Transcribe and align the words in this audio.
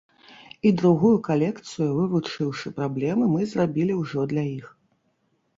І 0.67 0.71
другую 0.81 1.11
калекцыю, 1.27 1.87
вывучыўшы 1.99 2.73
праблемы, 2.79 3.29
мы 3.35 3.41
зрабілі 3.53 3.99
ўжо 4.01 4.29
для 4.33 4.43
іх. 4.57 4.65